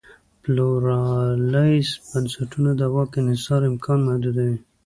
پلورالایز 0.41 1.89
بنسټونه 2.09 2.71
د 2.79 2.81
واک 2.93 3.09
دانحصار 3.15 3.61
امکان 3.71 3.99
محدودوي. 4.07 4.57